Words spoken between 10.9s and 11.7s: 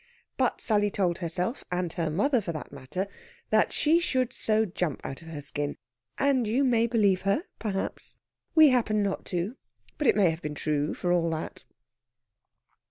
for all that.